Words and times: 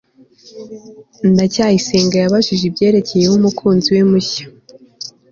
ndacyayisenga 1.31 2.15
yabajije 2.19 2.55
j 2.63 2.67
ibyerekeye 2.69 3.25
umukunzi 3.39 3.87
we 3.95 4.01
mushya 4.11 4.45